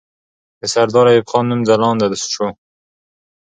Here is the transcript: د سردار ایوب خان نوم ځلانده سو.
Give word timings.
د 0.59 0.61
سردار 0.73 1.05
ایوب 1.11 1.27
خان 1.31 1.45
نوم 1.49 1.61
ځلانده 1.69 2.17
سو. 2.33 2.45